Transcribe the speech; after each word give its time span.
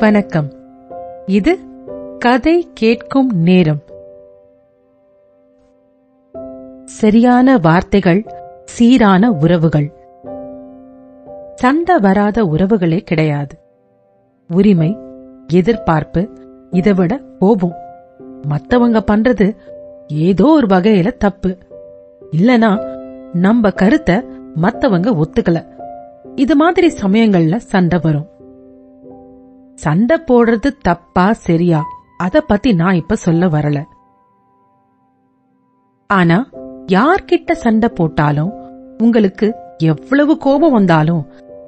வணக்கம். 0.00 0.52
இது 1.26 1.58
கதை 2.18 2.68
கேட்கும் 2.74 3.30
நேரம். 3.34 3.82
சரியான 6.84 7.58
வார்த்தைகள் 7.58 8.24
சீரான 8.64 9.30
உறவுகள். 9.30 9.92
சண்டை 11.54 11.98
வராத 11.98 12.44
உறவுகளே 12.44 13.00
கிடையாது. 13.00 13.58
உரிமை 14.48 14.98
எதிர்பார்ப்பு 15.46 16.28
இதை 16.70 16.92
விட 16.92 17.20
கோபம். 17.38 17.76
மத்தவங்க 18.42 19.04
பண்றது 19.10 19.56
ஏதோ 20.08 20.44
ஒரு 20.44 20.66
வகையில 20.66 21.16
தப்பு. 21.16 21.56
இல்லனா 22.32 22.98
நம்ம 23.32 23.70
கருத்தை 23.70 24.24
மத்தவங்க 24.54 25.10
ஒத்துக்கல. 25.10 25.66
இது 26.34 26.56
மாதிரி 26.56 26.96
சமயங்கள்ல 27.02 27.56
சண்டை 27.56 27.98
வரும். 28.02 28.38
சண்டை 29.82 30.16
போடுறது 30.26 30.70
தப்பா 30.82 31.32
சரியா? 31.46 31.80
அத 32.16 32.40
பத்தி 32.40 32.70
நான் 32.72 32.94
இப்ப 32.94 33.16
சொல்ல 33.16 33.46
வரல. 33.46 33.78
ஆனா 36.10 36.38
யார்கிட்ட 36.86 37.52
சண்டை 37.64 37.88
போட்டாலும் 37.94 38.52
உங்களுக்கு 38.98 39.46
எவ்வளவு 39.84 40.32
கோபம் 40.36 40.72
வந்தாலும் 40.72 41.22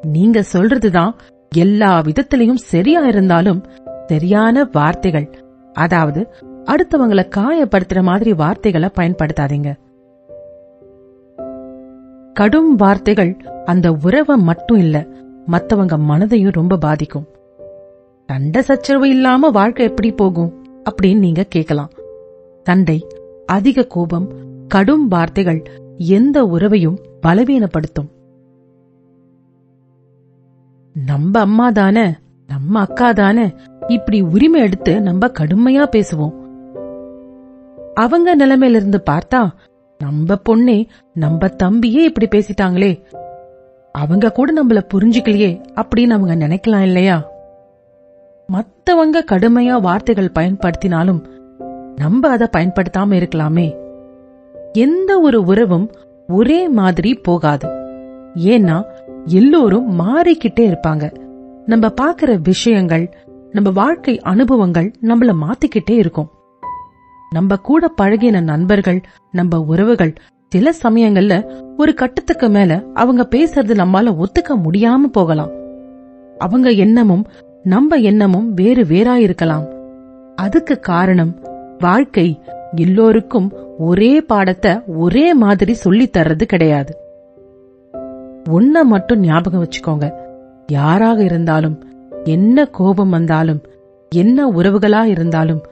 நீங்க 0.07 0.39
சொல்றதுதான் 0.53 1.13
எல்லா 1.55 1.91
விதத்திலையும் 2.01 2.65
சரியா 2.71 3.03
இருந்தாலும் 3.07 3.61
சரியான 4.07 4.65
வார்த்தைகள் 4.73 5.29
அதாவது 5.73 6.21
அடுத்தவங்களை 6.67 7.25
காயப்படுத்துற 7.37 8.01
மாதிரி 8.03 8.33
வார்த்தைகளை 8.33 8.89
பயன்படுத்தாதீங்க. 8.99 9.71
கடும் 12.37 12.73
வார்த்தைகள் 12.75 13.33
அந்த 13.65 13.87
உறவை 14.03 14.37
மட்டும் 14.37 14.79
இல்ல 14.79 14.97
மத்தவங்க 15.47 15.95
மனதையும் 16.11 16.57
ரொம்ப 16.61 16.77
பாதிக்கும். 16.77 17.27
சண்டை 18.33 18.63
சச்சரவு 18.63 19.09
இல்லாம 19.09 19.51
வாழ்க்கை 19.51 19.87
எப்படி 19.87 20.13
போகும் 20.13 20.65
அப்படின்னு 20.91 21.19
நீங்க 21.19 21.43
கேட்கலாம் 21.43 21.91
சண்டை 22.63 23.07
அதிக 23.47 23.83
கோபம் 23.83 24.33
கடும் 24.69 25.09
வார்த்தைகள் 25.09 25.63
எந்த 25.97 26.45
உறவையும் 26.45 26.99
பலவீனப்படுத்தும். 27.27 28.09
நம்ம 31.05 31.41
அம்மா 31.41 31.71
தானே 31.71 32.15
நம்ம 32.47 32.81
அக்கா 32.81 33.13
தானே 33.13 33.55
இப்படி 33.89 34.21
உரிமை 34.21 34.61
எடுத்து 34.61 35.01
நம்ம 35.01 35.27
கடுமையா 35.27 35.87
பேசுவோம். 35.97 36.35
அவங்க 37.95 38.37
நிலைமையில 38.37 38.75
இருந்து 38.75 39.03
பார்த்தா 39.11 39.51
நம்ம 39.99 40.35
பொண்ணே 40.49 40.89
நம்ம 41.15 41.47
தம்பியே 41.47 42.11
இப்படி 42.11 42.29
பேசிட்டாங்களே. 42.29 43.05
அவங்க 43.93 44.33
கூட 44.33 44.65
நம்மள 44.65 44.83
புரிஞ்சுக்கலையே 44.95 45.65
அப்படின்னு 45.75 46.11
அவங்க 46.11 46.47
நினைக்கலாம் 46.47 46.83
இல்லையா? 46.83 47.32
மத்தவங்க 48.47 49.25
கடுமையா 49.31 49.81
வார்த்தைகள் 49.81 50.33
பயன்படுத்தினாலும் 50.35 51.21
நம்ம 51.97 52.29
அதை 52.29 52.49
பயன்படுத்தாம 52.57 53.13
இருக்கலாமே. 53.13 53.77
எந்த 54.73 55.21
ஒரு 55.21 55.43
உறவும் 55.43 55.91
ஒரே 56.29 56.69
மாதிரி 56.69 57.15
போகாது. 57.15 57.69
ஏன்னா 58.35 58.85
எல்லோரும் 59.25 60.01
மாறிக்கிட்டே 60.01 60.75
இருப்பாங்க. 60.75 61.15
நம்ம 61.67 61.87
பாக்குற 62.01 62.39
விஷயங்கள் 62.43 63.17
நம்ம 63.51 63.71
வாழ்க்கை 63.71 64.21
அனுபவங்கள் 64.21 64.93
நம்மள 65.03 65.35
மாத்திக்கிட்டே 65.41 65.91
இருக்கும். 65.91 66.31
நம்ம 67.31 67.57
கூட 67.57 67.93
பழகின 68.03 68.43
நண்பர்கள் 68.43 69.01
நம்ம 69.31 69.61
உறவுகள் 69.61 70.15
சில 70.49 70.73
சமயங்கள்ல 70.83 71.61
ஒரு 71.77 71.95
கட்டத்துக்கு 71.95 72.49
மேல 72.49 72.83
அவங்க 72.95 73.29
பேசுறது 73.31 73.75
நம்மால 73.75 74.25
ஒத்துக்க 74.25 74.55
முடியாம 74.55 74.99
போகலாம். 75.13 75.51
அவங்க 76.39 76.71
எண்ணமும் 76.71 77.27
நம்ம 77.65 77.97
எண்ணமும் 77.97 78.55
வேறு 78.55 78.85
வேறா 78.85 79.15
இருக்கலாம் 79.15 79.67
அதுக்கு 80.37 80.81
காரணம் 80.81 81.41
வாழ்க்கை. 81.79 82.41
எல்லோருக்கும் 82.77 83.53
ஒரே 83.79 84.21
பாடத்தை 84.21 84.81
ஒரே 84.87 85.35
மாதிரி 85.35 85.75
சொல்லி 85.75 86.11
தர்றது 86.19 86.43
கிடையாது. 86.43 86.97
ஒன்ன 88.51 88.83
மட்டும் 88.85 89.21
ஞாபகம் 89.21 89.65
வச்சுக்கோங்க. 89.65 90.13
யாராக 90.67 91.23
இருந்தாலும் 91.23 91.85
என்ன 92.25 92.65
கோபம் 92.65 93.11
வந்தாலும் 93.11 93.63
என்ன 94.09 94.51
உறவுகளா 94.51 95.03
இருந்தாலும் 95.05 95.63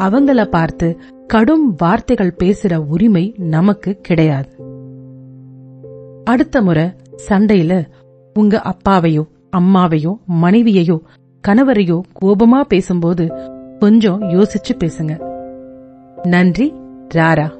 அவங்கள 0.00 0.44
பார்த்து 0.44 0.98
கடும் 1.26 1.74
வார்த்தைகள் 1.78 2.36
பேசுற 2.38 2.76
உரிமை 2.76 3.34
நமக்கு 3.38 3.98
கிடையாது. 4.02 4.50
அடுத்த 6.24 6.62
முறை 6.62 6.92
சண்டையில 7.28 7.84
உங்க 8.34 8.62
அப்பாவையோ 8.64 9.24
அம்மாவையோ 9.56 10.14
மனைவியையோ 10.42 10.98
கணவரையோ 11.48 12.00
கோபமா 12.22 12.60
பேசும்போது 12.60 13.32
கொஞ்சம் 13.78 14.22
யோசிச்சு 14.22 14.74
பேசுங்க. 14.78 15.24
நன்றி 16.26 16.74
ராரா. 17.14 17.55